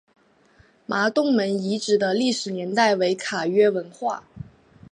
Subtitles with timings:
[0.87, 4.23] 麻洞门遗址的历史年代为卡约文化。